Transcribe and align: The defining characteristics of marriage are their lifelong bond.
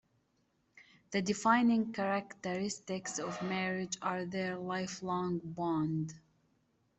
The 1.11 1.21
defining 1.21 1.93
characteristics 1.93 3.19
of 3.19 3.39
marriage 3.43 3.99
are 4.01 4.25
their 4.25 4.57
lifelong 4.57 5.39
bond. 5.43 6.13